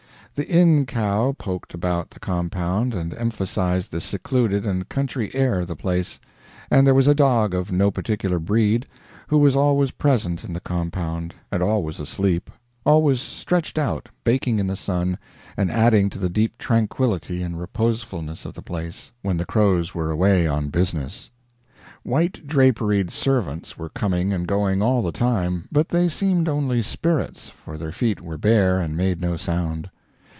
[0.35, 5.67] The inn cow poked about the compound and emphasized the secluded and country air of
[5.67, 6.21] the place,
[6.71, 8.87] and there was a dog of no particular breed,
[9.27, 12.49] who was always present in the compound, and always asleep,
[12.85, 15.17] always stretched out baking in the sun
[15.57, 20.11] and adding to the deep tranquility and reposefulness of the place, when the crows were
[20.11, 21.29] away on business.
[22.03, 27.49] White draperied servants were coming and going all the time, but they seemed only spirits,
[27.49, 29.89] for their feet were bare and made no sound.